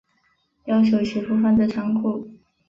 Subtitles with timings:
[0.65, 2.27] 要求媳妇放在仓库